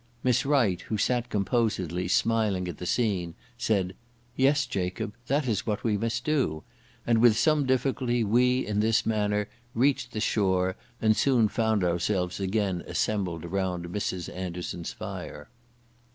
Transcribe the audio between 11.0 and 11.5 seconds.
and soon